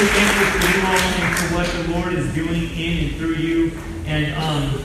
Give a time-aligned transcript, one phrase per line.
[0.00, 3.34] really thankful for you all and for what the Lord is doing in and through
[3.34, 3.72] you.
[4.06, 4.84] And um,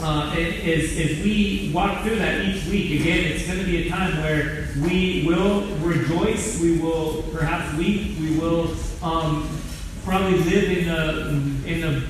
[0.00, 3.90] uh, as, as we walk through that each week, again, it's going to be a
[3.90, 9.48] time where we will rejoice, we will perhaps weep, we will um,
[10.04, 12.06] probably live in the in the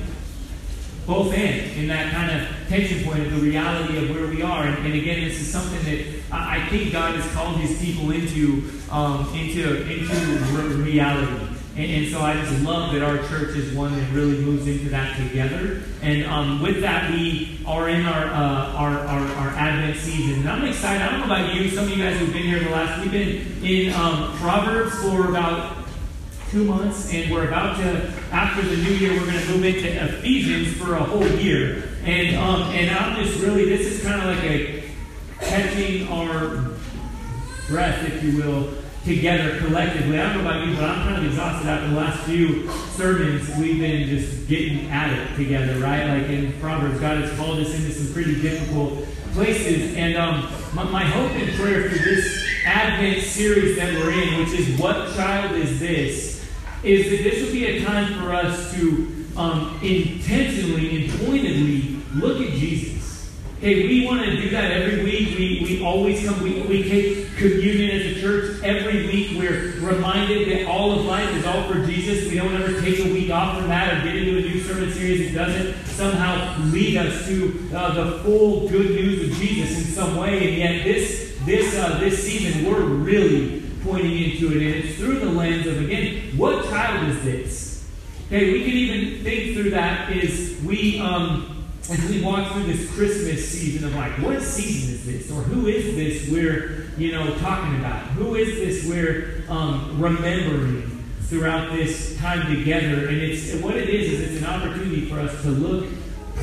[1.05, 4.67] both ends in that kind of tension point of the reality of where we are.
[4.67, 8.11] And, and again, this is something that I, I, think God has called His people
[8.11, 11.56] into um, into into reality.
[11.77, 14.89] And, and, so I just love that our church is one that really moves into
[14.89, 15.83] that together.
[16.01, 20.39] And um, with that, we are in our, uh, our, our, our Advent season.
[20.39, 21.03] And I'm excited.
[21.03, 21.69] I don't know about you.
[21.69, 25.29] Some of you guys who've been here the last, we've been in um, Proverbs for
[25.29, 25.77] about
[26.49, 30.03] two months, and we're about to, after the new year, we're going to move into
[30.03, 31.89] Ephesians for a whole year.
[32.03, 34.83] And um, and I'm just really, this is kind of like a
[35.41, 36.71] catching our
[37.67, 38.73] breath, if you will,
[39.07, 40.19] together collectively.
[40.19, 43.49] I don't know about you, but I'm kind of exhausted after the last few sermons.
[43.57, 46.05] We've been just getting at it together, right?
[46.05, 49.95] Like in Proverbs, God has called us into some pretty difficult places.
[49.95, 54.59] And um, my, my hope and prayer for this Advent series that we're in, which
[54.59, 56.27] is What Child Is This?
[56.83, 62.41] is that this would be a time for us to um, intentionally and pointedly look
[62.41, 63.33] at Jesus.
[63.57, 65.37] Okay, we want to do that every week.
[65.37, 69.37] We, we always come, we, we take communion as a church every week.
[69.37, 72.29] We're reminded that all of life is all for Jesus.
[72.29, 74.91] We don't ever take a week off from that or get into a new sermon
[74.91, 79.93] series that doesn't somehow lead us to uh, the full good news of Jesus in
[79.93, 80.49] some way.
[80.49, 85.19] And yet, this, this, uh, this season, we're really pointing into it, and it's through
[85.19, 87.87] the lens of, again, what child is this?
[88.27, 91.56] Okay, we can even think through that is we, um,
[91.89, 95.31] as we walk through this Christmas season of like, what season is this?
[95.31, 98.01] Or who is this we're, you know, talking about?
[98.07, 103.07] Who is this we're um, remembering throughout this time together?
[103.07, 105.87] And it's what it is is it's an opportunity for us to look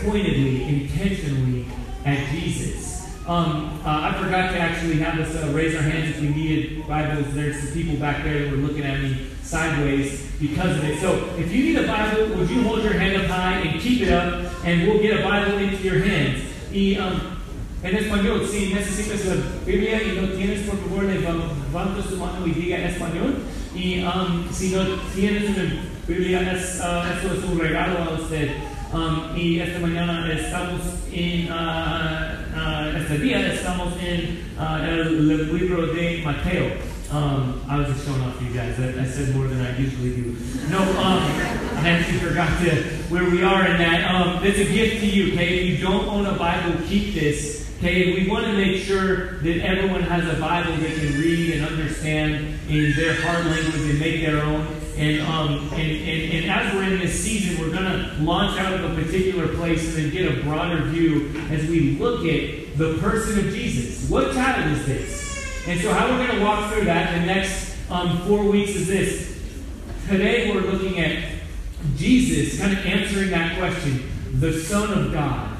[0.02, 1.66] pointedly, intentionally
[2.06, 2.93] at Jesus.
[3.26, 6.86] Um, uh, I forgot to actually have us uh, raise our hands if we needed
[6.86, 7.32] Bibles.
[7.32, 11.00] There's some people back there that were looking at me sideways because of it.
[11.00, 14.02] So if you need a Bible, would you hold your hand up high and keep
[14.02, 16.44] it up, and we'll get a Bible into your hands.
[16.70, 17.40] Y, um,
[17.82, 22.50] en español, si necesitas la Biblia y no tienes, por favor, levanta su mano y
[22.50, 23.36] diga español.
[23.74, 24.84] Y um, si no
[25.14, 25.64] tienes una
[26.06, 28.50] Biblia, es, uh, eso es un regalo a usted.
[28.94, 30.80] Um, y esta mañana estamos
[31.12, 31.56] en, uh,
[32.54, 36.76] uh, este día estamos en uh, el, libro de Mateo.
[37.10, 38.78] Um, I was just showing off to you guys.
[38.78, 40.36] I, I, said more than I usually do.
[40.70, 41.24] No, um,
[41.82, 42.70] I actually forgot to
[43.08, 44.14] where we are in that.
[44.14, 45.58] Um, a gift to you, okay?
[45.58, 47.68] If you don't own a Bible, keep this.
[47.78, 51.66] Okay, we want to make sure that everyone has a Bible they can read and
[51.66, 54.83] understand in their heart language and make their own.
[54.96, 58.72] And, um, and, and, and as we're in this season, we're going to launch out
[58.74, 62.98] of a particular place and then get a broader view as we look at the
[62.98, 64.08] person of Jesus.
[64.08, 65.66] What child is this?
[65.66, 68.70] And so, how we're going to walk through that in the next um, four weeks
[68.70, 69.40] is this.
[70.08, 71.24] Today, we're looking at
[71.96, 75.56] Jesus, kind of answering that question the Son of God.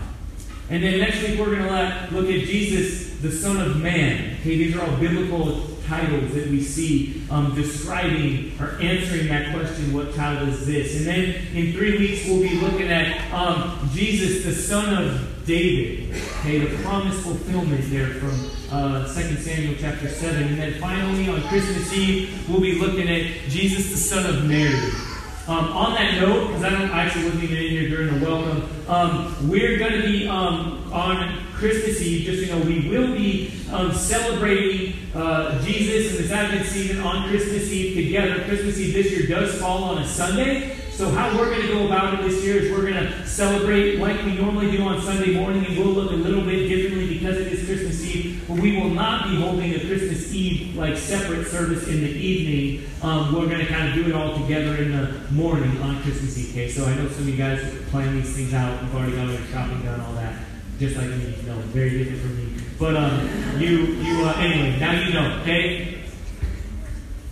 [0.70, 4.36] And then next week, we're going to look at Jesus, the Son of Man.
[4.40, 9.92] Okay, these are all biblical titles that we see um, describing or answering that question,
[9.92, 10.96] what child is this?
[10.98, 16.10] And then in three weeks, we'll be looking at um, Jesus, the son of David.
[16.40, 20.42] Okay, the promise fulfillment there from uh, 2 Samuel chapter 7.
[20.42, 25.13] And then finally, on Christmas Eve, we'll be looking at Jesus, the son of Mary.
[25.46, 29.46] Um, on that note, because I don't actually even in here during the welcome, um,
[29.46, 32.24] we're going to be um, on Christmas Eve.
[32.24, 37.00] Just so you know, we will be um, celebrating uh, Jesus and this Advent season
[37.00, 38.42] on Christmas Eve together.
[38.44, 40.78] Christmas Eve this year does fall on a Sunday.
[40.92, 43.98] So how we're going to go about it this year is we're going to celebrate
[43.98, 47.40] like we normally do on Sunday morning, and we'll look a little bit differently because
[47.40, 48.44] it is Christmas Eve.
[48.46, 52.86] But we will not be holding a Christmas Eve like separate service in the evening.
[53.02, 56.36] Um, we're going to kind of do it all together in the morning on Christmas
[56.36, 56.50] Eve.
[56.50, 58.82] Okay, so I know some of you guys plan these things out.
[58.82, 60.38] You've already got your shopping done, all that.
[60.78, 62.62] Just like me, no, very different from me.
[62.78, 65.38] But um, you, you, uh, anyway, now you know.
[65.40, 66.02] Okay,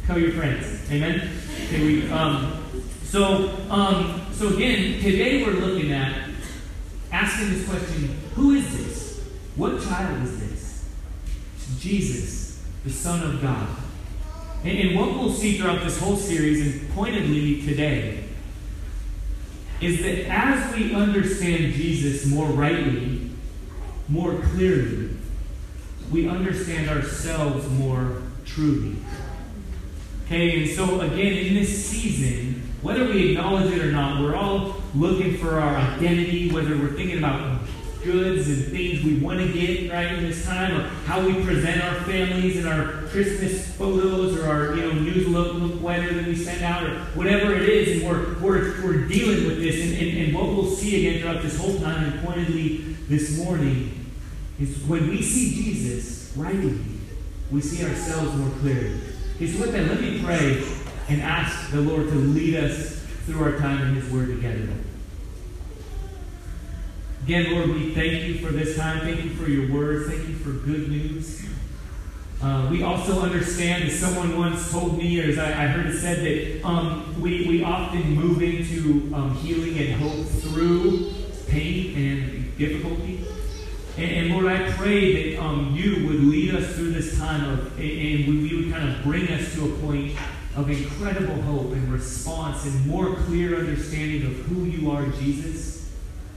[0.07, 0.91] tell your friends.
[0.91, 1.29] Amen.
[1.67, 2.65] Okay, we um.
[3.05, 6.31] So, um, so again, today we're looking at
[7.11, 8.92] asking this question Who is this?
[9.57, 10.89] What child is this?
[11.79, 13.69] Jesus, the Son of God.
[14.65, 18.25] And, and what we'll see throughout this whole series, and pointedly today,
[19.81, 23.31] is that as we understand Jesus more rightly,
[24.09, 25.11] more clearly,
[26.11, 28.97] we understand ourselves more truly.
[30.27, 34.77] Okay, and so again, in this season, whether we acknowledge it or not, we're all
[34.95, 37.52] looking for our identity, whether we're thinking about
[38.05, 41.83] goods and things we want to get right in this time, or how we present
[41.83, 46.85] our families in our Christmas photos or our you know newsletter that we send out,
[46.85, 49.83] or whatever it is, and we're we're, we're dealing with this.
[49.85, 52.79] And, and, and what we'll see again throughout this whole time, and pointedly
[53.09, 54.11] this morning,
[54.59, 56.79] is when we see Jesus rightly,
[57.51, 59.01] we see ourselves more clearly.
[59.37, 60.65] Okay, so with that, let me pray
[61.09, 64.69] and ask the Lord to lead us through our time in His Word together.
[67.25, 68.99] Again, Lord, we thank you for this time.
[69.03, 70.09] Thank you for your word.
[70.09, 71.47] Thank you for good news.
[72.43, 76.01] Uh, we also understand, as someone once told me, or as I, I heard it
[76.01, 81.13] said, that um, we, we often move into um, healing and hope through
[81.47, 83.25] pain and difficulty.
[83.97, 87.79] And, and Lord, I pray that um, you would lead us through this time of,
[87.79, 90.17] and, and you would kind of bring us to a point
[90.57, 95.82] of incredible hope and response and more clear understanding of who you are, Jesus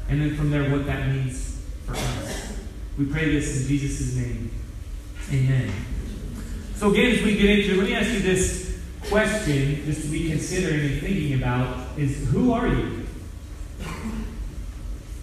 [0.10, 2.58] and then from there, what that means for us.
[2.98, 4.52] We pray this in Jesus' name.
[5.32, 5.72] Amen.
[6.76, 8.80] So, again, as we get into let me ask you this
[9.10, 13.08] question, just to be considering and thinking about, is who are you?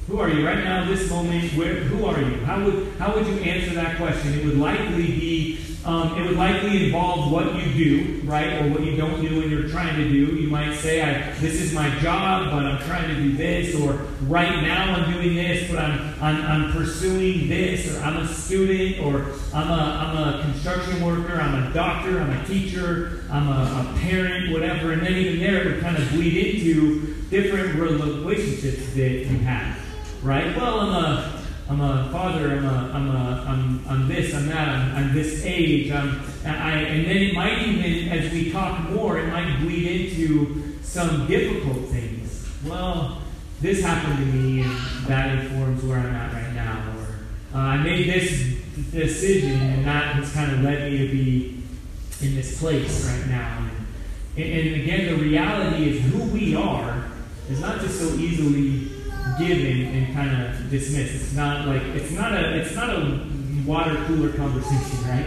[0.08, 1.52] Who are you right now, this moment?
[1.54, 2.44] Where, who are you?
[2.44, 4.34] How would, how would you answer that question?
[4.34, 8.84] It would likely be um, it would likely involve what you do, right, or what
[8.84, 10.36] you don't do when you're trying to do.
[10.36, 13.94] You might say, I, "This is my job, but I'm trying to do this," or
[14.22, 19.04] "Right now I'm doing this, but I'm, I'm, I'm pursuing this," or "I'm a student,"
[19.04, 23.90] or "I'm a, I'm a construction worker," "I'm a doctor," "I'm a teacher," "I'm a,
[23.90, 24.92] a parent," whatever.
[24.92, 29.76] And then even there, it would kind of bleed into different relationships that you have,
[30.22, 30.56] right?
[30.56, 34.68] Well, I'm a I'm a father, I'm a, I'm a, I'm, I'm this, I'm that,
[34.68, 39.18] I'm, I'm this age, I'm, I, and then it might even, as we talk more,
[39.18, 42.48] it might bleed into some difficult things.
[42.66, 43.22] Well,
[43.60, 46.94] this happened to me, and that informs where I'm at right now.
[46.98, 48.60] Or uh, I made this
[48.90, 51.62] decision, and that has kind of led me to be
[52.20, 53.68] in this place right now.
[54.36, 57.04] And, and again, the reality is who we are
[57.48, 58.81] is not just so easily
[59.38, 61.14] given and kind of dismissed.
[61.14, 63.26] It's not like it's not a it's not a
[63.66, 65.26] water cooler conversation, right?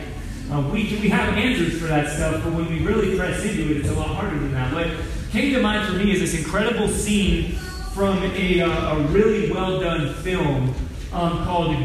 [0.51, 3.77] Uh, we we have answers for that stuff, but when we really press into it,
[3.77, 4.73] it's a lot harder than that.
[4.73, 4.87] What
[5.31, 7.53] came to mind for me is this incredible scene
[7.93, 10.73] from a, uh, a really well done film
[11.13, 11.75] um, called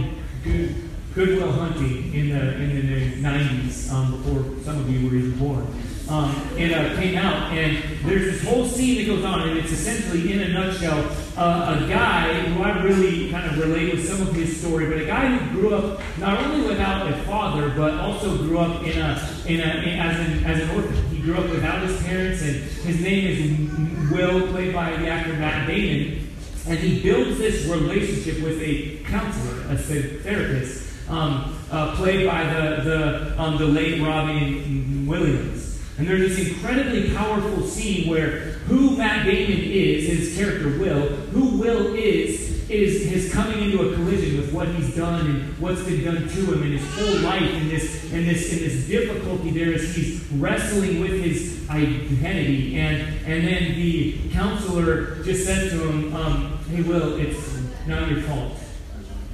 [1.14, 5.38] Good Will Hunting in the in the 90s, um, before some of you were even
[5.38, 5.66] born
[6.10, 9.70] um, it uh, came out, and there's this whole scene that goes on, and it's
[9.70, 14.26] essentially, in a nutshell, uh, a guy who I really kind of relate with some
[14.26, 17.94] of his story, but a guy who grew up not only without a father, but
[17.94, 21.06] also grew up in a, in a in, as an as an orphan.
[21.10, 25.34] He grew up without his parents, and his name is Will, played by the actor
[25.34, 26.28] Matt Damon,
[26.66, 30.89] and he builds this relationship with a counselor, a therapist.
[31.10, 35.82] Um, uh, played by the the, um, the late Robin Williams.
[35.98, 41.58] And there's this incredibly powerful scene where who Matt Damon is, his character Will, who
[41.58, 46.04] Will is, is his coming into a collision with what he's done and what's been
[46.04, 49.74] done to him in his whole life and this and this and this difficulty there
[49.74, 52.78] as he's wrestling with his identity.
[52.78, 58.22] And and then the counselor just said to him, um, hey Will, it's not your
[58.22, 58.52] fault.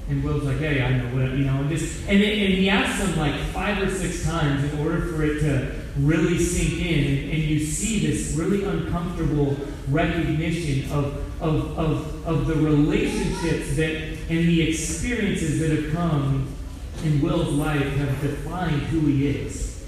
[0.09, 3.05] And Will's like, hey, I know what, you know, and just, and, and he asks
[3.05, 7.05] him like five or six times in order for it to really sink in.
[7.05, 9.57] And, and you see this really uncomfortable
[9.89, 16.53] recognition of, of, of, of the relationships that and the experiences that have come
[17.05, 19.85] in Will's life have defined who he is.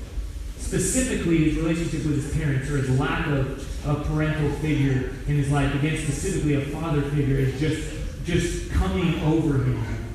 [0.56, 5.50] Specifically, his relationship with his parents or his lack of a parental figure in his
[5.50, 7.94] life, again, specifically a father figure, is just,
[8.24, 10.07] just coming over him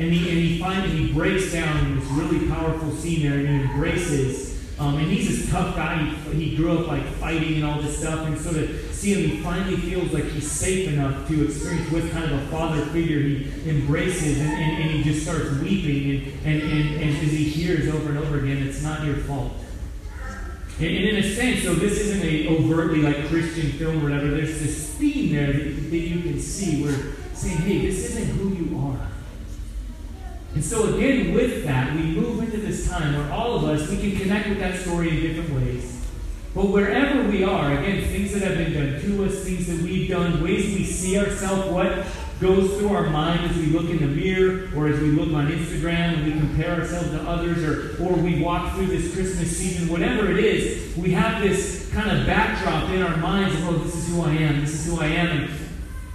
[0.00, 3.48] and he, and he finally he breaks down in this really powerful scene there and
[3.48, 4.48] he embraces.
[4.78, 6.02] Um, and he's this tough guy.
[6.32, 8.26] He, he grew up like fighting and all this stuff.
[8.26, 12.10] And so to see him, he finally feels like he's safe enough to experience with
[12.12, 13.20] kind of a father figure.
[13.20, 16.32] He embraces and, and, and he just starts weeping.
[16.46, 19.52] And, and, and, and as he hears over and over again, it's not your fault.
[20.78, 24.30] And, in a sense, so this isn't a overtly like Christian film or whatever.
[24.30, 26.96] There's this theme there that, that you can see where
[27.34, 29.10] saying, hey, this isn't who you are.
[30.54, 33.98] And so, again, with that, we move into this time where all of us, we
[33.98, 35.96] can connect with that story in different ways.
[36.54, 40.10] But wherever we are, again, things that have been done to us, things that we've
[40.10, 42.04] done, ways we see ourselves, what
[42.40, 45.48] goes through our mind as we look in the mirror or as we look on
[45.52, 49.88] Instagram and we compare ourselves to others or, or we walk through this Christmas season,
[49.88, 53.94] whatever it is, we have this kind of backdrop in our minds of, oh, this
[53.94, 55.50] is who I am, this is who I am.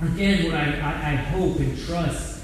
[0.01, 2.34] And again, what I, I, I hope and trust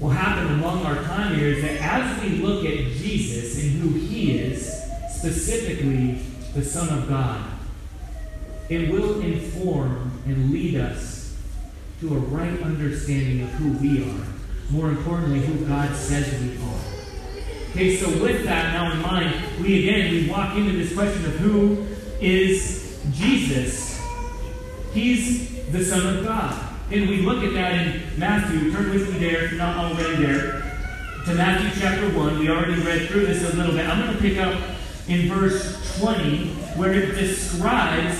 [0.00, 3.98] will happen among our time here is that as we look at Jesus and who
[3.98, 4.66] he is,
[5.10, 6.20] specifically
[6.54, 7.42] the Son of God,
[8.68, 11.36] it will inform and lead us
[12.00, 14.26] to a right understanding of who we are.
[14.70, 16.96] More importantly, who God says we are.
[17.70, 21.32] Okay, so with that now in mind, we again we walk into this question of
[21.36, 21.86] who
[22.20, 24.02] is Jesus.
[24.92, 26.65] He's the Son of God.
[26.88, 28.70] And we look at that in Matthew.
[28.70, 30.62] Turn with me there, if you're not already there,
[31.24, 32.38] to Matthew chapter 1.
[32.38, 33.88] We already read through this a little bit.
[33.88, 34.56] I'm going to pick up
[35.08, 38.16] in verse 20, where it describes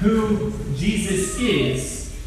[0.00, 2.18] who Jesus is,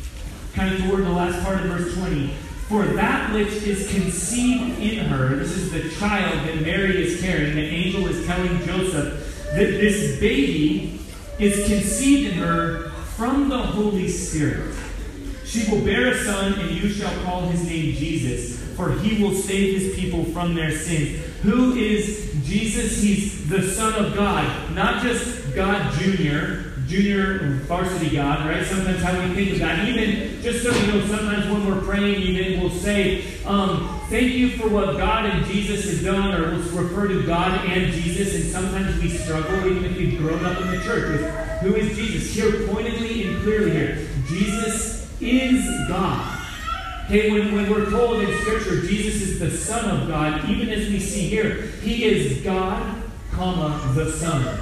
[0.54, 2.28] kind of toward the last part of verse 20.
[2.68, 7.56] For that which is conceived in her, this is the child that Mary is carrying,
[7.56, 11.00] the angel is telling Joseph that this baby
[11.40, 14.76] is conceived in her from the Holy Spirit.
[15.52, 19.34] She will bear a son, and you shall call his name Jesus, for he will
[19.34, 21.22] save his people from their sins.
[21.42, 23.02] Who is Jesus?
[23.02, 28.66] He's the Son of God, not just God Jr., junior varsity God, right?
[28.66, 29.90] Sometimes how we think of God.
[29.90, 34.52] Even, just so you know, sometimes when we're praying, even we'll say, um, thank you
[34.52, 38.46] for what God and Jesus has done, or we'll refer to God and Jesus, and
[38.46, 41.30] sometimes we struggle, even if we've grown up in the church, with
[41.60, 42.34] who is Jesus.
[42.34, 46.40] Here, pointedly and clearly here, Jesus is God.
[47.06, 50.88] Okay, when, when we're told in Scripture Jesus is the Son of God, even as
[50.88, 54.58] we see here, He is God, comma, the Son.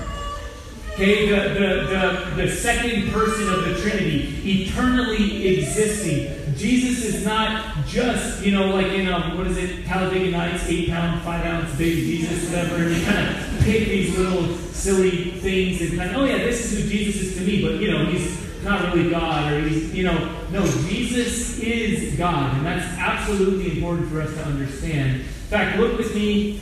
[0.93, 6.55] Okay, the, the, the, the second person of the Trinity, eternally existing.
[6.55, 10.89] Jesus is not just, you know, like in, um, what is it, Talladega Nights, 8
[10.89, 15.81] pound, 5 ounce baby Jesus, whatever, and you kind of pick these little silly things
[15.81, 18.05] and kind of, oh yeah, this is who Jesus is to me, but, you know,
[18.05, 23.71] he's not really God, or he's, you know, no, Jesus is God, and that's absolutely
[23.71, 25.21] important for us to understand.
[25.21, 26.61] In fact, look with me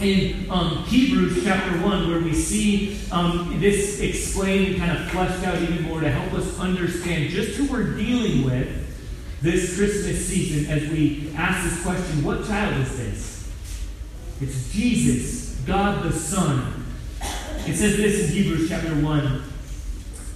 [0.00, 5.44] in um, Hebrews chapter 1, where we see um, this explained and kind of fleshed
[5.44, 8.68] out even more to help us understand just who we're dealing with
[9.40, 13.52] this Christmas season as we ask this question what child is this?
[14.40, 16.84] It's Jesus, God the Son.
[17.66, 19.42] It says this in Hebrews chapter 1,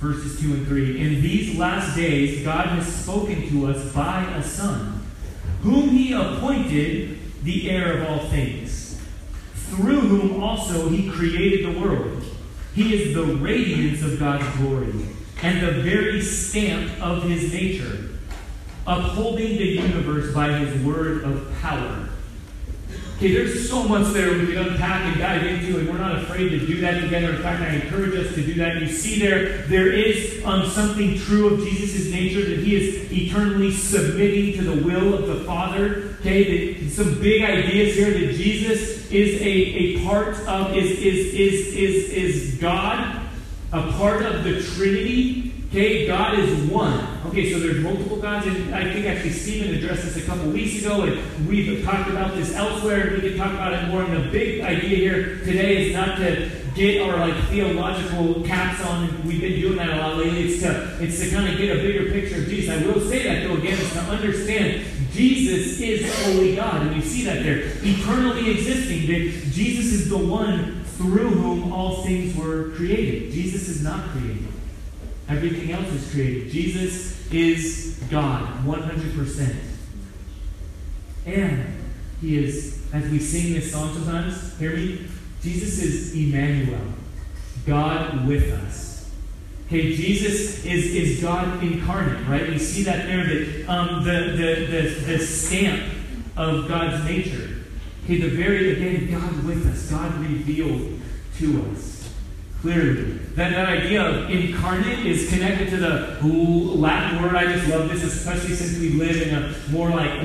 [0.02, 1.00] verses 2 and 3.
[1.00, 5.02] In these last days, God has spoken to us by a Son,
[5.62, 8.82] whom He appointed the heir of all things
[9.74, 12.22] through whom also he created the world.
[12.74, 14.92] He is the radiance of God's glory
[15.42, 18.10] and the very stamp of his nature,
[18.86, 22.08] upholding the universe by his word of power.
[23.16, 26.48] Okay, there's so much there we can unpack and dive into, and we're not afraid
[26.48, 27.34] to do that together.
[27.34, 28.80] In fact, I encourage us to do that.
[28.80, 33.70] You see there, there is um, something true of Jesus' nature that he is eternally
[33.70, 36.16] submitting to the will of the Father.
[36.20, 41.34] Okay, that, some big ideas here that Jesus is a, a part of, is, is,
[41.34, 43.20] is, is, is God,
[43.72, 45.54] a part of the Trinity.
[45.68, 47.08] Okay, God is one.
[47.26, 50.84] Okay, so there's multiple gods, and I think actually Stephen addressed this a couple weeks
[50.84, 54.02] ago, and we've talked about this elsewhere, we can talk about it more.
[54.02, 59.26] And the big idea here today is not to get our like theological caps on.
[59.26, 60.52] We've been doing that a lot lately.
[60.52, 62.70] It's to it's to kind of get a bigger picture of Jesus.
[62.70, 67.02] I will say that though again, is to understand Jesus is fully God, and you
[67.02, 69.06] see that there, eternally existing.
[69.06, 73.32] That Jesus is the one through whom all things were created.
[73.32, 74.46] Jesus is not created.
[75.28, 76.50] Everything else is created.
[76.50, 79.56] Jesus is God, 100%.
[81.26, 81.66] And
[82.20, 85.08] He is, as we sing this song sometimes, hear me?
[85.42, 86.80] Jesus is Emmanuel,
[87.66, 89.10] God with us.
[89.66, 92.48] Okay, Jesus is, is God incarnate, right?
[92.48, 95.92] We see that there, that um, the, the, the, the stamp
[96.36, 97.51] of God's nature.
[98.04, 101.00] Okay, the very, again, God with us, God revealed
[101.38, 102.12] to us
[102.60, 103.12] clearly.
[103.34, 107.34] That, that idea of incarnate is connected to the Latin word.
[107.36, 110.20] I just love this, especially since we live in a more like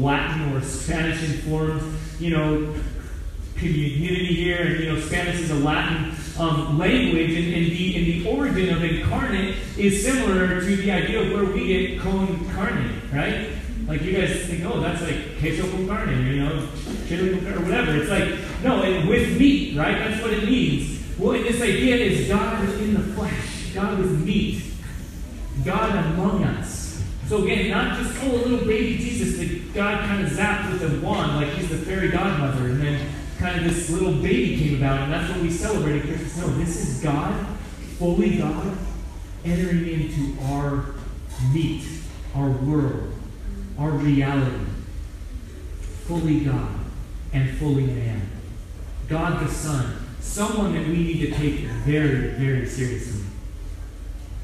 [0.00, 1.82] Latin or Spanish informed,
[2.18, 2.74] you know,
[3.56, 4.58] community here.
[4.58, 8.74] And, you know, Spanish is a Latin um, language, and, and, the, and the origin
[8.74, 13.53] of incarnate is similar to the idea of where we get con carne, right?
[13.86, 16.68] Like you guys think, oh, that's like queso con carne, you know,
[17.06, 17.96] chili con carne, or whatever.
[17.96, 19.98] It's like, no, and with meat, right?
[19.98, 21.02] That's what it means.
[21.18, 23.72] Well, this idea is God is in the flesh.
[23.74, 24.62] God with meat.
[25.64, 27.02] God among us.
[27.28, 30.82] So again, not just, oh, a little baby Jesus that God kind of zapped with
[30.82, 34.76] a wand, like he's the fairy godmother, and then kind of this little baby came
[34.76, 36.36] about, and that's what we celebrate at Christmas.
[36.38, 37.46] No, this is God,
[37.98, 38.76] fully God,
[39.44, 40.94] entering into our
[41.52, 41.84] meat,
[42.34, 43.13] our world,
[43.78, 44.64] our reality.
[46.06, 46.80] Fully God
[47.32, 48.28] and fully man.
[49.08, 53.22] God the Son, someone that we need to take very, very seriously.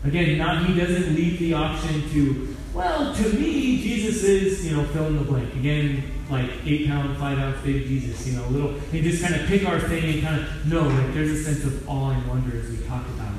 [0.05, 4.85] Again, not he doesn't leave the option to, well, to me, Jesus is, you know,
[4.87, 5.55] fill in the blank.
[5.55, 9.47] Again, like eight pound, five ounce baby Jesus, you know, little, and just kind of
[9.47, 12.57] pick our thing and kind of know, like there's a sense of awe and wonder
[12.57, 13.35] as we talk about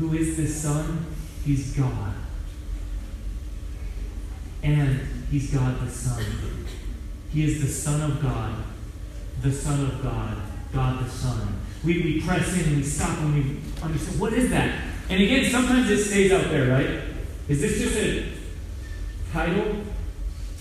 [0.00, 1.04] who is this Son?
[1.44, 2.14] He's God.
[4.62, 5.00] And
[5.30, 6.24] he's God the Son.
[7.32, 8.54] He is the Son of God,
[9.42, 10.36] the Son of God,
[10.72, 11.60] God the Son.
[11.84, 14.84] We, we press in and we stop and we understand what is that?
[15.08, 17.00] And again, sometimes it stays out there, right?
[17.48, 18.32] Is this just a
[19.32, 19.76] title?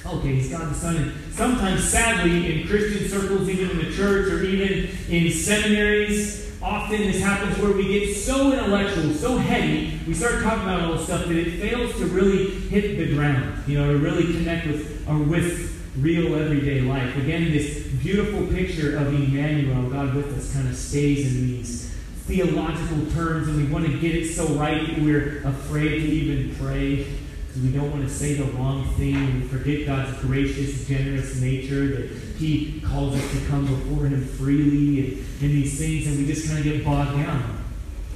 [0.05, 0.95] Okay, he's God the Son.
[0.95, 6.97] And sometimes, sadly, in Christian circles, even in the church or even in seminaries, often
[7.01, 11.05] this happens where we get so intellectual, so heady, we start talking about all this
[11.05, 15.07] stuff that it fails to really hit the ground, you know, to really connect with
[15.07, 17.15] or with real everyday life.
[17.17, 23.05] Again, this beautiful picture of Emmanuel, God with us, kind of stays in these theological
[23.11, 27.07] terms, and we want to get it so right that we're afraid to even pray.
[27.49, 31.41] Because we don't want to say the wrong thing, and we forget God's gracious, generous
[31.41, 36.19] nature, that He calls us to come before Him freely, and, and these things, and
[36.19, 37.63] we just kind of get bogged down.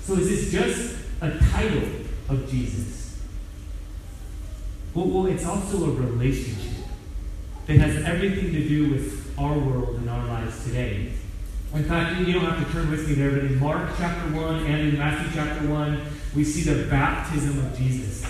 [0.04, 1.90] So, is this just a title
[2.30, 3.20] of Jesus?
[4.94, 6.86] Well, well it's also a relationship
[7.66, 11.14] that has everything to do with our world and our lives today.
[11.74, 14.66] In fact, you don't have to turn with me there, but in Mark chapter 1
[14.68, 16.02] and in Matthew chapter 1,
[16.36, 18.24] we see the baptism of Jesus.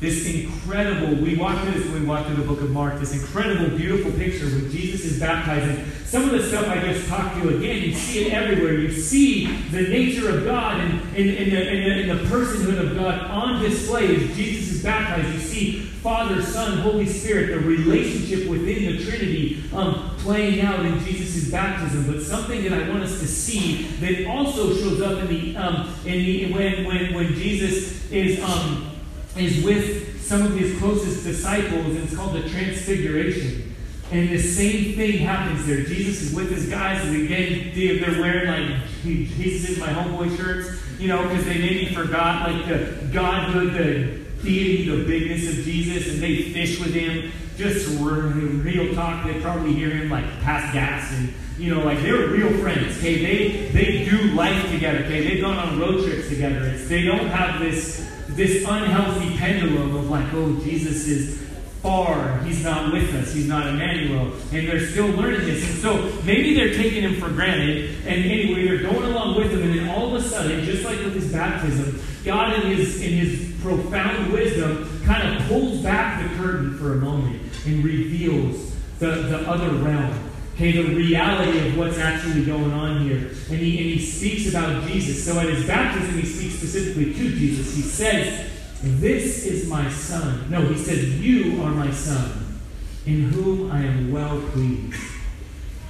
[0.00, 3.20] This incredible, we walk through this when we walk through the book of Mark, this
[3.20, 5.84] incredible, beautiful picture when Jesus is baptizing.
[6.04, 8.74] Some of the stuff I just talked to you again, you see it everywhere.
[8.74, 12.96] You see the nature of God and, and, and, the, and, the, the personhood of
[12.96, 15.34] God on display as Jesus is baptized.
[15.34, 21.00] You see Father, Son, Holy Spirit, the relationship within the Trinity um, playing out in
[21.00, 22.06] Jesus' baptism.
[22.06, 25.92] But something that I want us to see that also shows up in the, um,
[26.06, 28.40] in the when, when, when Jesus is.
[28.44, 28.92] Um,
[29.36, 33.74] is with some of his closest disciples, and it's called the Transfiguration.
[34.10, 35.82] And the same thing happens there.
[35.82, 40.80] Jesus is with his guys, and again, they're wearing like Jesus is my homeboy shirts,
[40.98, 46.12] you know, because they maybe forgot like the godhood, the deity, the bigness of Jesus,
[46.12, 47.30] and they fish with him.
[47.58, 52.28] Just real talk, they probably hear him like pass gas and you know, like they're
[52.28, 52.96] real friends.
[52.98, 55.00] Okay, they they do life together.
[55.00, 56.64] Okay, they've gone on road trips together.
[56.66, 61.42] It's, they don't have this this unhealthy pendulum of like, oh, Jesus is
[61.82, 62.38] far.
[62.42, 63.34] He's not with us.
[63.34, 64.32] He's not Emmanuel.
[64.52, 65.68] And they're still learning this.
[65.68, 67.96] And so maybe they're taking him for granted.
[68.06, 69.62] And anyway, they're going along with him.
[69.62, 73.12] And then all of a sudden, just like with his baptism, God in his in
[73.12, 79.06] his profound wisdom kind of pulls back the curtain for a moment and reveals the,
[79.06, 80.27] the other realm
[80.58, 83.28] okay, the reality of what's actually going on here.
[83.50, 85.24] And he, and he speaks about Jesus.
[85.24, 87.76] So at his baptism, he speaks specifically to Jesus.
[87.76, 88.50] He says,
[88.82, 90.50] This is my son.
[90.50, 92.58] No, he says, You are my son,
[93.06, 95.00] in whom I am well pleased.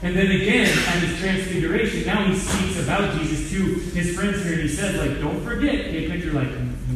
[0.03, 3.65] And then again, at his transfiguration, now he speaks about Jesus to
[3.99, 6.51] his friends here, and he says, like, don't forget, okay, picture like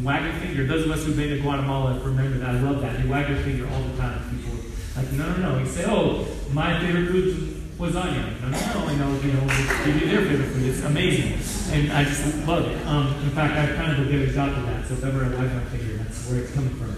[0.04, 0.64] wag a finger.
[0.66, 2.50] Those of us who've been to Guatemala remember that.
[2.50, 3.02] I love that.
[3.02, 4.22] They wag their finger all the time.
[4.30, 4.56] People
[4.94, 5.58] like, no, no, no.
[5.58, 7.51] He said, oh, my favorite food
[7.82, 8.40] lasagna.
[8.40, 9.46] No, no, I know, you know,
[9.84, 10.66] give you their favorite food.
[10.66, 11.74] It's amazing.
[11.74, 12.86] And I just love it.
[12.86, 14.86] Um, in fact, I've kind of a good example of that.
[14.86, 16.96] So if ever I like my figure, that's where it's coming from.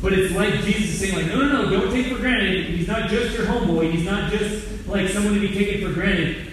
[0.00, 2.66] But it's like Jesus saying, like, no, no, no, don't take for granted.
[2.66, 3.90] He's not just your homeboy.
[3.90, 6.46] He's not just like someone to be taken for granted.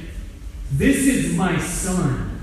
[0.72, 2.42] This is my son.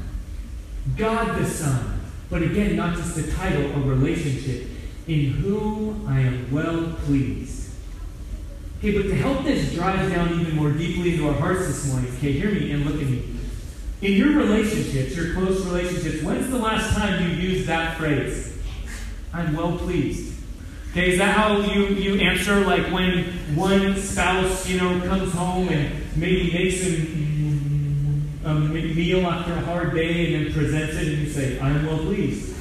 [0.97, 2.01] God the Son.
[2.31, 4.69] But again, not just the title, a relationship.
[5.09, 7.62] In whom I am well pleased.
[8.83, 12.13] Okay, but to help this drive down even more deeply into our hearts this morning,
[12.17, 13.23] okay, hear me and look at me.
[14.01, 18.59] In your relationships, your close relationships, when's the last time you used that phrase?
[19.33, 20.35] I'm well pleased.
[20.91, 23.23] Okay, is that how you, you answer like when
[23.55, 29.95] one spouse, you know, comes home and maybe makes a, a meal after a hard
[29.95, 32.53] day and then presents it and you say, I'm well pleased.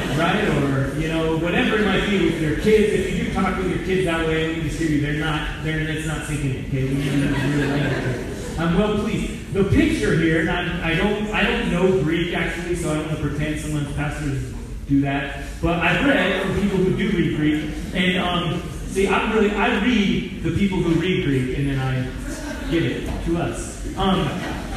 [0.17, 0.47] right?
[0.57, 2.93] Or, you know, whatever it might be with your kids.
[2.93, 5.79] If you do talk with your kids that way, just hear you, they're not, they're,
[5.79, 6.93] it's not sinking in, okay?
[6.93, 9.53] We I'm well pleased.
[9.53, 13.27] The picture here, I, don't I don't know Greek actually, so I don't want to
[13.29, 14.53] pretend someone's pastor's
[14.87, 15.43] do that.
[15.61, 19.83] But I've read from people who do read Greek, and um, see, I really I
[19.83, 23.85] read the people who read Greek, and then I give it to us.
[23.97, 24.27] Um,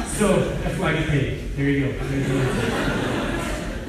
[0.07, 1.55] so that's why I get paid.
[1.55, 3.14] There you go.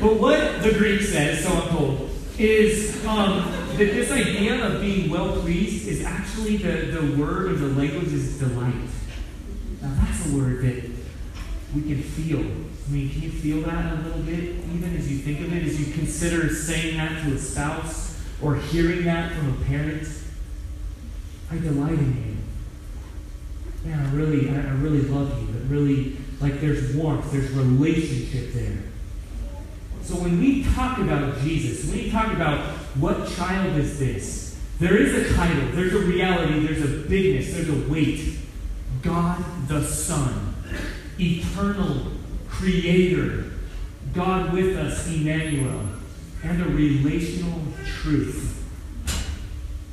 [0.00, 5.08] But what the Greek says, so I'm told, is um, that this idea of being
[5.10, 8.74] well pleased is actually the, the word of the language is delight.
[9.80, 10.90] Now that's a word that
[11.74, 12.40] we can feel.
[12.40, 14.42] I mean, can you feel that a little bit,
[14.74, 18.56] even as you think of it, as you consider saying that to a spouse or
[18.56, 20.06] hearing that from a parent?
[21.50, 22.42] I delight in
[23.84, 23.90] you.
[23.90, 25.48] Man, I really, I, I really love you.
[25.48, 28.78] But really, like there's warmth, there's relationship there.
[30.06, 32.60] So when we talk about Jesus, when we talk about
[32.94, 37.68] what child is this, there is a title, there's a reality, there's a bigness, there's
[37.68, 38.38] a weight.
[39.02, 40.54] God the Son,
[41.18, 42.12] eternal
[42.48, 43.46] creator,
[44.14, 45.88] God with us, Emmanuel,
[46.44, 48.64] and a relational truth,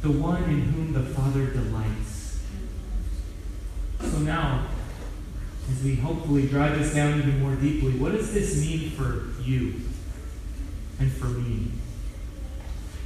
[0.04, 2.39] the one in whom the Father delights.
[3.99, 4.67] So now,
[5.71, 9.82] as we hopefully drive this down even more deeply, what does this mean for you
[11.04, 11.68] and for me?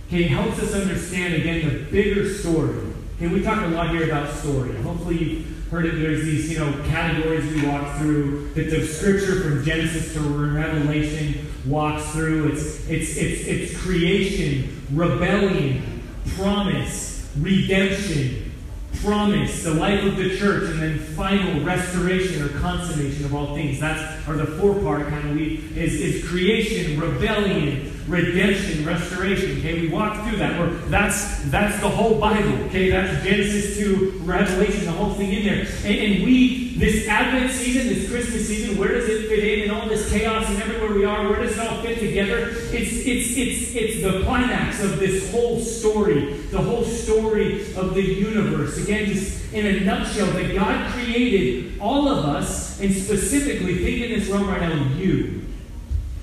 [0.08, 2.94] Okay, it helps us understand again the bigger story.
[3.16, 4.76] Okay, we talk a lot here about story.
[4.82, 5.96] Hopefully you've heard it.
[5.96, 11.48] There's these, you know, categories we walk through that the scripture from Genesis to Revelation
[11.66, 12.52] walks through.
[12.52, 16.04] It's it's it's it's creation, rebellion,
[16.36, 18.47] promise, redemption,
[18.96, 23.80] promise, the life of the church, and then final restoration or consummation of all things.
[23.80, 29.60] That's or the four part kind of we is, is creation, rebellion, redemption, restoration.
[29.60, 30.60] Okay, we walk through that.
[30.60, 32.54] Where that's that's the whole Bible.
[32.66, 35.68] Okay, that's Genesis to Revelation, the whole thing in there.
[35.84, 39.72] And, and we this Advent season, this Christmas season, where does it fit in in
[39.72, 41.30] all this chaos and everywhere we are?
[41.30, 42.50] Where does it all fit together?
[42.72, 48.04] It's it's it's it's the climax of this whole story, the whole story of the
[48.04, 48.78] universe.
[48.82, 54.20] Again, just in a nutshell, that God created all of us, and specifically, think in
[54.20, 55.46] this room right now, you,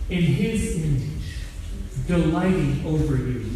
[0.09, 1.14] in His image
[2.07, 3.47] delighting over you.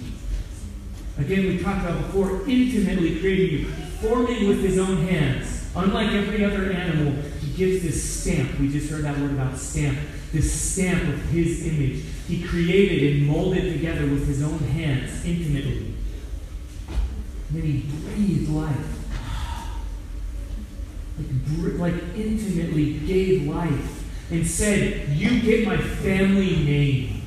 [1.18, 3.66] Again, we talked about before, intimately creating you,
[4.00, 5.70] forming with his own hands.
[5.74, 8.58] Unlike every other animal, he gives this stamp.
[8.58, 9.98] We just heard that word about stamp.
[10.32, 12.04] This stamp of his image.
[12.28, 15.94] He created and molded together with his own hands, intimately.
[17.48, 18.98] And then he breathed life.
[21.78, 27.17] Like, like intimately gave life and said, You get my family name.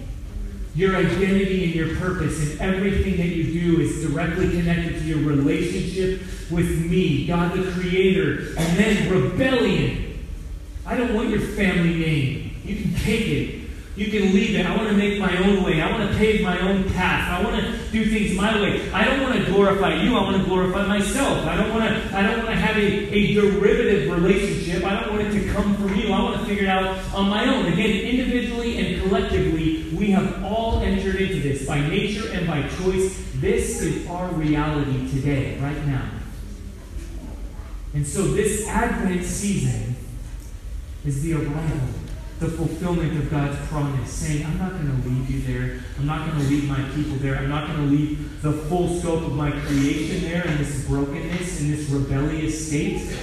[0.74, 5.20] Your identity and your purpose and everything that you do is directly connected to your
[5.20, 8.54] relationship with me, God the Creator.
[8.58, 10.20] And then rebellion.
[10.86, 12.56] I don't want your family name.
[12.64, 13.62] You can take it.
[13.96, 14.66] You can leave it.
[14.66, 15.82] I want to make my own way.
[15.82, 17.40] I want to pave my own path.
[17.40, 18.90] I want to do things my way.
[18.92, 20.16] I don't want to glorify you.
[20.16, 21.46] I want to glorify myself.
[21.46, 22.18] I don't want to.
[22.18, 24.84] I don't want to have a, a derivative relationship.
[24.86, 26.12] I don't want it to come from you.
[26.12, 27.66] I want to figure it out on my own.
[27.66, 33.30] Again, individually and collectively, we have all entered into this by nature and by choice.
[33.36, 36.10] This is our reality today, right now.
[37.94, 39.98] And so, this Advent season
[41.04, 42.01] is the arrival
[42.42, 45.80] the fulfillment of God's promise, saying, I'm not going to leave you there.
[46.00, 47.36] I'm not going to leave my people there.
[47.36, 51.62] I'm not going to leave the full scope of my creation there in this brokenness,
[51.62, 53.16] in this rebellious state.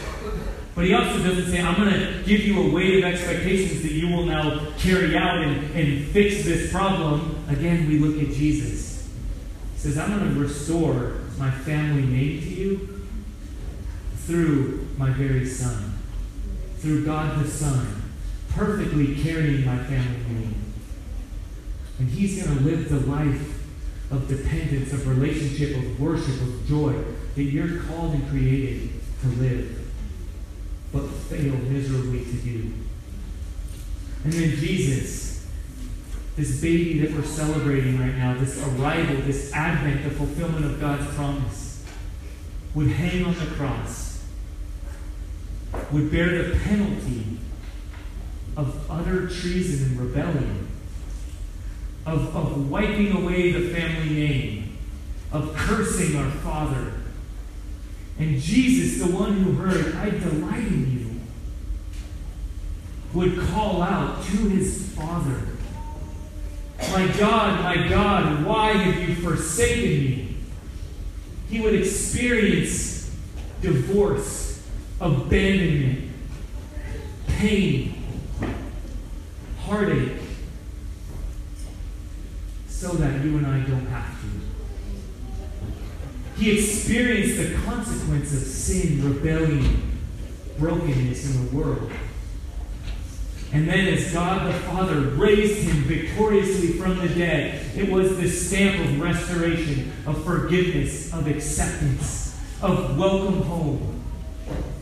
[0.77, 3.91] But he also doesn't say, I'm going to give you a weight of expectations that
[3.91, 7.45] you will now carry out and, and fix this problem.
[7.49, 9.11] Again, we look at Jesus.
[9.73, 13.05] He says, I'm going to restore my family name to you
[14.19, 15.99] through my very Son,
[16.77, 17.98] through God the Son
[18.51, 20.73] perfectly carrying my family name.
[21.99, 23.59] And he's going to live the life
[24.11, 26.95] of dependence, of relationship, of worship, of joy
[27.35, 28.91] that you're called and created
[29.23, 29.91] to live,
[30.93, 32.73] but fail miserably to do.
[34.25, 35.47] And then Jesus,
[36.37, 41.07] this baby that we're celebrating right now, this arrival, this advent, the fulfillment of God's
[41.15, 41.85] promise,
[42.75, 44.25] would hang on the cross,
[45.93, 47.39] would bear the penalty
[48.59, 50.67] of utter treason and rebellion,
[52.05, 54.79] of, of wiping away the family name,
[55.31, 56.95] of cursing our Father.
[58.19, 61.21] And Jesus, the one who heard, I delight in you,
[63.15, 65.41] would call out to his Father,
[66.91, 70.37] My God, my God, why have you forsaken me?
[71.49, 73.15] He would experience
[73.63, 74.67] divorce,
[75.01, 76.11] abandonment,
[77.29, 77.98] pain,
[79.69, 80.19] heartache,
[82.69, 84.29] so that you and I don't have to.
[86.41, 89.99] He experienced the consequence of sin, rebellion,
[90.59, 91.91] brokenness in the world.
[93.53, 98.49] And then, as God the Father raised him victoriously from the dead, it was this
[98.49, 103.98] stamp of restoration, of forgiveness, of acceptance, of welcome home.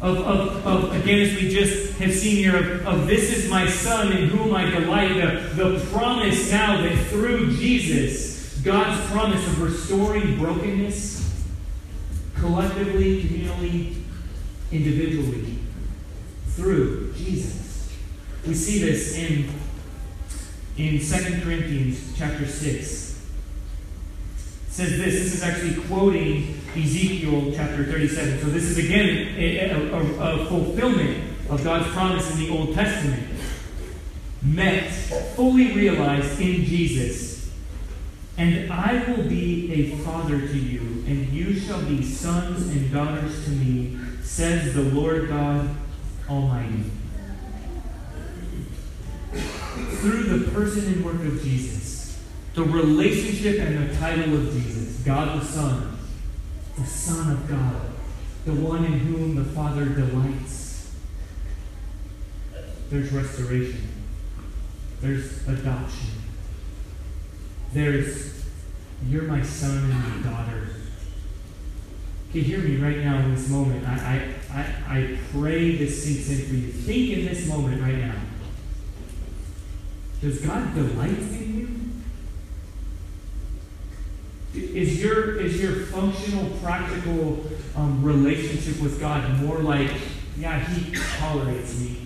[0.01, 3.67] Of, of, of again, as we just have seen here, of, of this is my
[3.67, 9.63] Son in whom I delight, the, the promise now that through Jesus, God's promise of
[9.63, 11.17] restoring brokenness
[12.35, 14.03] collectively, communally,
[14.71, 15.59] individually,
[16.49, 17.91] through Jesus.
[18.47, 19.49] We see this in,
[20.77, 23.06] in 2 Corinthians chapter 6.
[24.77, 28.41] Says this, this is actually quoting Ezekiel chapter 37.
[28.41, 33.27] So this is again a, a, a fulfillment of God's promise in the Old Testament.
[34.43, 34.91] Met,
[35.35, 37.37] fully realized in Jesus
[38.39, 43.45] and I will be a father to you, and you shall be sons and daughters
[43.47, 45.75] to me, says the Lord God
[46.29, 46.85] Almighty.
[50.01, 51.86] Through the person and work of Jesus,
[52.57, 55.97] the relationship and the title of Jesus, God the Son,
[56.77, 57.83] the Son of God,
[58.45, 60.93] the one in whom the Father delights,
[62.91, 63.89] there's restoration,
[65.01, 66.17] there's adoption
[67.77, 68.45] there's,
[69.07, 70.69] you're my son and my daughter.
[72.31, 73.87] Okay, hear me right now in this moment.
[73.87, 76.73] I, I, I, I pray this sinks in for you.
[76.73, 78.15] Think in this moment right now.
[80.23, 81.93] Does God delight in
[84.55, 84.63] you?
[84.77, 89.91] Is your, is your functional, practical um, relationship with God more like,
[90.39, 91.99] yeah, He tolerates me?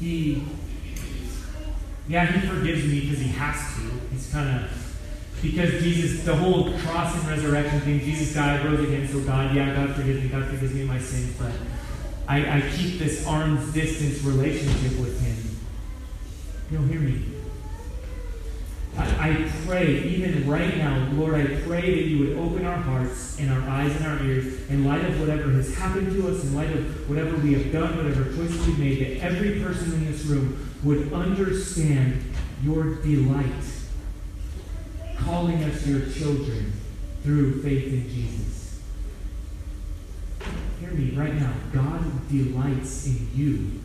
[0.00, 0.42] He
[2.10, 3.82] yeah, he forgives me because he has to.
[4.10, 4.96] He's kind of,
[5.40, 9.72] because Jesus, the whole cross and resurrection thing, Jesus died, rose again, so God, yeah,
[9.76, 11.52] God forgives me, God forgives me my sins, but
[12.26, 15.56] I, I keep this arm's distance relationship with him.
[16.72, 17.29] You'll hear me.
[18.98, 23.38] I, I pray, even right now, Lord, I pray that you would open our hearts
[23.38, 26.54] and our eyes and our ears in light of whatever has happened to us, in
[26.54, 30.24] light of whatever we have done, whatever choices we've made, that every person in this
[30.24, 32.22] room would understand
[32.62, 33.46] your delight,
[35.18, 36.72] calling us your children
[37.22, 38.80] through faith in Jesus.
[40.80, 41.52] Hear me right now.
[41.72, 43.80] God delights in you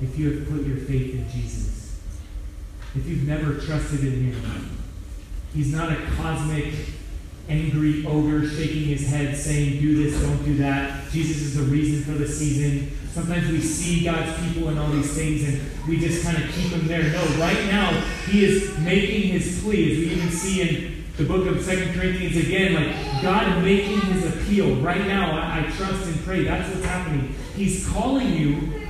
[0.00, 1.75] if you have put your faith in Jesus.
[2.96, 4.78] If you've never trusted in Him,
[5.54, 6.74] He's not a cosmic
[7.48, 11.10] angry ogre shaking his head saying, Do this, don't do that.
[11.10, 12.90] Jesus is the reason for the season.
[13.12, 16.70] Sometimes we see God's people and all these things and we just kind of keep
[16.70, 17.02] them there.
[17.04, 17.92] No, right now,
[18.26, 22.36] he is making his plea, as we even see in the book of Second Corinthians
[22.36, 24.76] again, like God making his appeal.
[24.76, 26.44] Right now, I, I trust and pray.
[26.44, 27.34] That's what's happening.
[27.54, 28.82] He's calling you.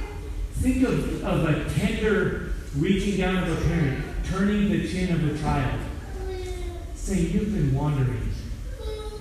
[0.54, 5.42] Think of, of a tender reaching down of a parent, turning the chin of a
[5.42, 5.80] child,
[6.94, 8.32] saying, You've been wandering.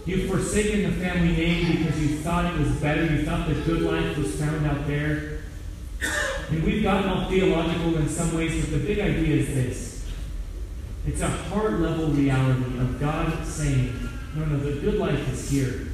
[0.05, 3.05] You've forsaken the family name because you thought it was better.
[3.05, 5.39] You thought the good life was found out there.
[6.51, 9.95] And we've gotten all theological in some ways, but the big idea is this
[11.07, 13.93] it's a heart level reality of God saying,
[14.35, 15.87] No, no, the good life is here.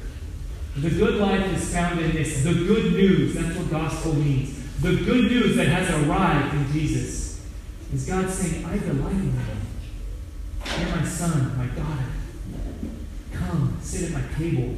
[0.76, 2.44] The good life is found in this.
[2.44, 4.58] The good news, that's what gospel means.
[4.80, 7.31] The good news that has arrived in Jesus
[7.92, 9.40] is God saying, I delight in you.
[10.78, 12.04] You're my son, my daughter.
[13.32, 14.76] Come, sit at my table.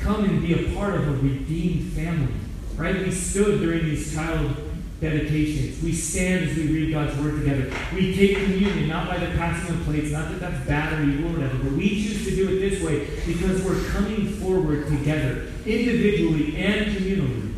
[0.00, 2.32] Come and be a part of a redeemed family.
[2.76, 3.04] Right?
[3.04, 4.56] We stood during these child
[5.00, 5.82] dedications.
[5.82, 7.72] We stand as we read God's word together.
[7.94, 11.30] We take communion, not by the passing of plates, not that that's bad or evil
[11.30, 15.52] or whatever, but we choose to do it this way because we're coming forward together,
[15.66, 17.52] individually and communally,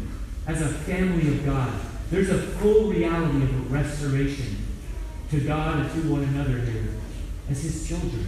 [0.46, 1.72] as a family of God.
[2.10, 4.56] There's a full reality of restoration
[5.30, 6.88] to God and to one another here
[7.48, 8.26] as His children.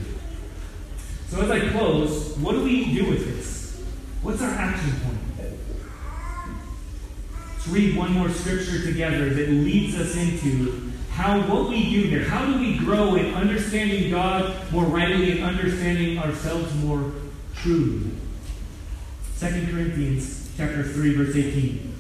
[1.29, 3.83] So as I close, what do we do with this?
[4.23, 5.19] What's our action point?
[7.55, 12.25] Let's read one more scripture together that leads us into how what we do here.
[12.25, 17.13] How do we grow in understanding God more rightly and understanding ourselves more
[17.55, 18.11] truly?
[19.39, 21.92] 2 Corinthians chapter 3, verse 18.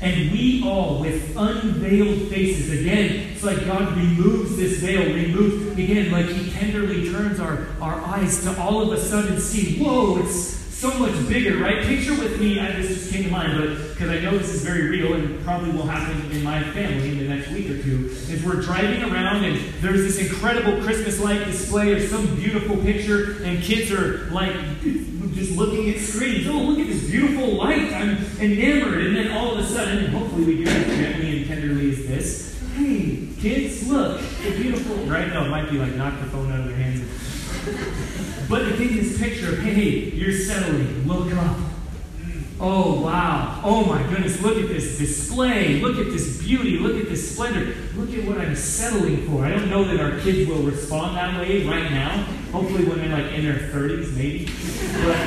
[0.00, 6.10] And we all, with unveiled faces, again, it's like God removes this veil, removes, again,
[6.10, 10.64] like He tenderly turns our, our eyes to all of a sudden see, whoa, it's
[10.84, 11.82] so much bigger, right?
[11.84, 14.62] Picture with me, I, this just came to mind, but because I know this is
[14.62, 18.08] very real and probably will happen in my family in the next week or two,
[18.10, 23.42] is we're driving around and there's this incredible Christmas light display of some beautiful picture,
[23.44, 24.54] and kids are like
[25.34, 26.46] just looking at screens.
[26.48, 27.92] Oh, look at this beautiful light!
[27.92, 29.06] I'm enamored.
[29.06, 32.06] And then all of a sudden, hopefully we do it as gently and tenderly as
[32.06, 32.62] this.
[32.74, 34.96] Hey, kids, look, the beautiful.
[35.06, 35.28] Right?
[35.28, 37.02] No, it might be like knock the phone out of their hands.
[38.48, 41.56] But they take this picture of, hey, you're settling, look up.
[42.60, 43.60] Oh, wow.
[43.64, 44.40] Oh, my goodness.
[44.40, 45.80] Look at this display.
[45.80, 46.78] Look at this beauty.
[46.78, 47.74] Look at this splendor.
[47.96, 49.44] Look at what I'm settling for.
[49.44, 52.26] I don't know that our kids will respond that way right now.
[52.54, 54.48] Hopefully, they're like in their 30s, maybe.
[55.02, 55.18] But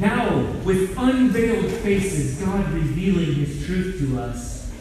[0.00, 4.72] now, with unveiled faces, God revealing His truth to us,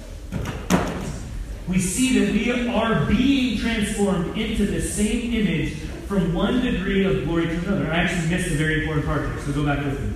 [1.68, 5.74] we see that we are being transformed into the same image
[6.08, 7.92] from one degree of glory to another.
[7.92, 10.14] I actually missed a very important part there, so go back with me.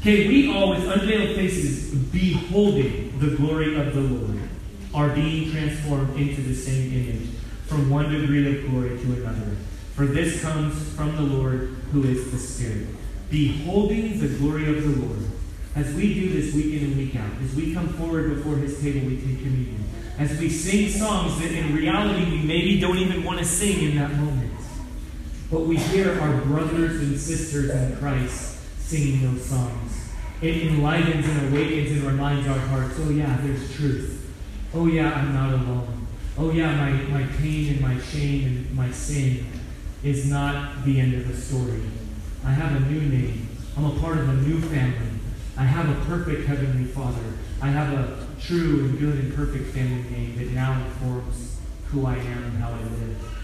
[0.00, 4.40] Okay, we all with unveiled faces, beholding the glory of the Lord,
[4.94, 7.28] are being transformed into the same image
[7.68, 9.56] from one degree of glory to another.
[9.94, 12.88] For this comes from the Lord who is the Spirit.
[13.30, 15.18] Beholding the glory of the Lord.
[15.74, 18.80] As we do this week in and week out, as we come forward before his
[18.80, 19.84] table, we take communion.
[20.18, 23.96] As we sing songs that in reality we maybe don't even want to sing in
[23.96, 24.52] that moment.
[25.50, 30.10] But we hear our brothers and sisters in Christ singing those songs.
[30.40, 34.32] It enlivens and awakens and reminds our hearts, oh yeah, there's truth.
[34.74, 36.06] Oh yeah, I'm not alone.
[36.38, 39.46] Oh yeah, my, my pain and my shame and my sin
[40.02, 41.82] is not the end of the story.
[42.44, 43.48] I have a new name.
[43.76, 45.08] I'm a part of a new family.
[45.56, 47.22] I have a perfect Heavenly Father.
[47.60, 52.16] I have a true and good and perfect family name that now informs who I
[52.16, 53.38] am and how I live.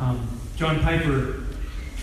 [0.00, 1.44] Um, John Piper,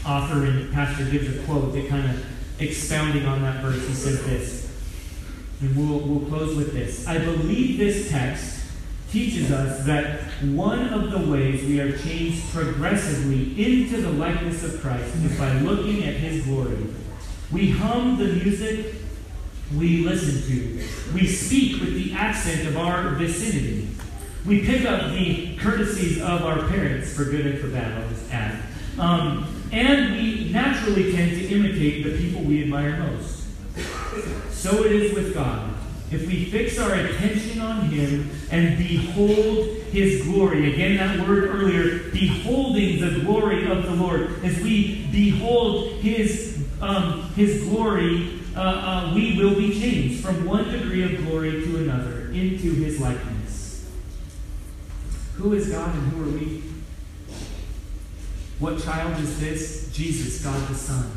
[0.05, 2.25] author and pastor, gives a quote that kind of
[2.61, 3.85] expounding on that verse.
[3.87, 4.71] He says this,
[5.61, 7.07] and we'll, we'll close with this.
[7.07, 8.58] I believe this text
[9.11, 14.79] teaches us that one of the ways we are changed progressively into the likeness of
[14.81, 16.87] Christ is by looking at his glory.
[17.51, 18.95] We hum the music
[19.75, 21.13] we listen to.
[21.13, 23.89] We speak with the accent of our vicinity.
[24.45, 28.31] We pick up the courtesies of our parents, for good and for bad, I'll just
[28.31, 28.63] add.
[28.97, 33.45] Um, and we naturally tend to imitate the people we admire most.
[34.51, 35.68] So it is with God.
[36.11, 42.09] If we fix our attention on Him and behold His glory, again, that word earlier,
[42.09, 49.11] beholding the glory of the Lord, as we behold His, um, his glory, uh, uh,
[49.13, 53.87] we will be changed from one degree of glory to another into His likeness.
[55.35, 56.63] Who is God and who are we?
[58.59, 59.89] What child is this?
[59.93, 61.09] Jesus, God the Son,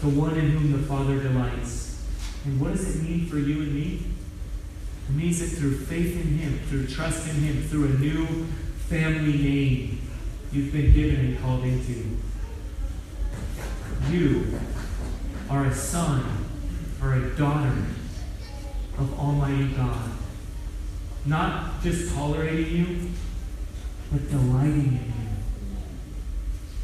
[0.00, 1.89] the one in whom the Father delights.
[2.44, 4.06] And what does it mean for you and me?
[5.08, 8.26] It means that through faith in Him, through trust in Him, through a new
[8.88, 10.08] family name
[10.52, 12.16] you've been given and called into,
[14.08, 14.58] you
[15.48, 16.46] are a son
[17.02, 17.74] or a daughter
[18.98, 20.10] of Almighty God.
[21.26, 23.10] Not just tolerating you,
[24.10, 25.20] but delighting in you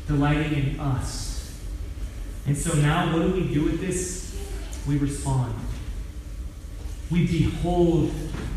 [0.07, 1.59] delighting in us.
[2.47, 4.26] And so now, what do we do with this?
[4.87, 5.55] We respond.
[7.11, 8.11] We behold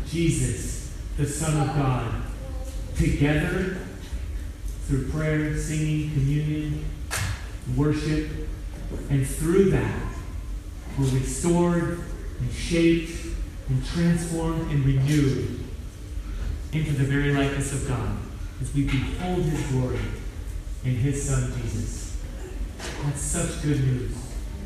[0.06, 2.22] Jesus, the Son of God,
[2.96, 3.78] together
[4.86, 6.84] through prayer, singing, communion,
[7.76, 8.28] worship,
[9.08, 10.02] and through that,
[10.98, 12.00] we're restored
[12.40, 13.12] and shaped
[13.68, 15.60] and transformed and renewed
[16.72, 18.16] into the very likeness of God
[18.60, 20.00] as we behold His glory
[20.84, 22.16] in his son Jesus.
[23.04, 24.12] That's such good news.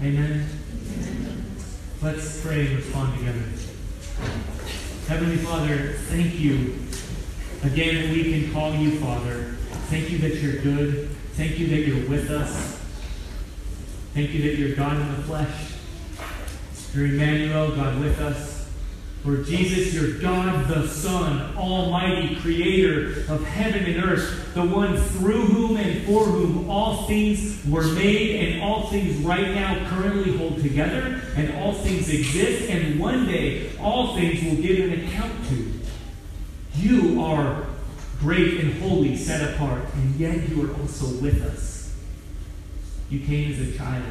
[0.02, 1.43] Amen?
[2.04, 3.44] Let's pray and respond together.
[5.08, 6.74] Heavenly Father, thank you
[7.62, 9.56] again that we can call you Father.
[9.88, 11.08] Thank you that you're good.
[11.32, 12.78] Thank you that you're with us.
[14.12, 15.72] Thank you that you're God in the flesh.
[16.94, 18.53] You're Emmanuel, God with us.
[19.24, 25.46] Lord Jesus, you're God the Son, Almighty, Creator of heaven and earth, the one through
[25.46, 30.60] whom and for whom all things were made, and all things right now currently hold
[30.60, 35.72] together, and all things exist, and one day all things will give an account to.
[36.74, 37.64] You are
[38.20, 41.96] great and holy, set apart, and yet you are also with us.
[43.08, 44.04] You came as a child.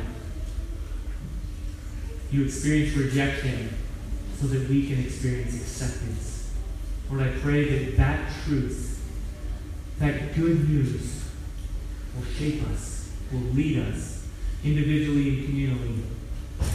[2.32, 3.78] You experienced rejection
[4.40, 6.52] so that we can experience acceptance.
[7.10, 9.02] Lord, I pray that that truth,
[10.00, 11.24] that good news,
[12.16, 14.26] will shape us, will lead us,
[14.64, 16.04] individually and communally.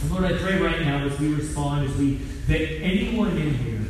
[0.02, 2.14] And Lord, I pray right now as we respond, as we
[2.48, 3.86] that anyone in here,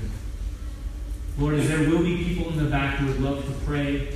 [1.38, 4.14] Lord, as there will be people in the back who would love to pray.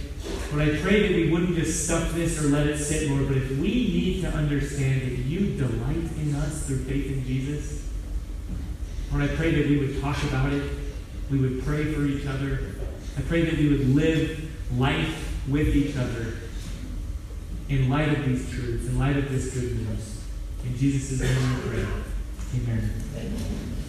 [0.53, 3.37] Lord, I pray that we wouldn't just stuff this or let it sit, Lord, but
[3.37, 7.89] if we need to understand that you delight in us through faith in Jesus,
[9.13, 10.63] Lord, I pray that we would talk about it.
[11.31, 12.61] We would pray for each other.
[13.19, 16.35] I pray that we would live life with each other
[17.69, 20.25] in light of these truths, in light of this good news.
[20.65, 21.87] In Jesus' name we pray.
[22.57, 23.82] Amen.